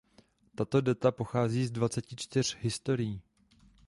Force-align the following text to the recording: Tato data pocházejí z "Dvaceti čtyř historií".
Tato 0.55 0.81
data 0.81 1.11
pocházejí 1.11 1.65
z 1.65 1.71
"Dvaceti 1.71 2.15
čtyř 2.15 2.57
historií". 2.61 3.21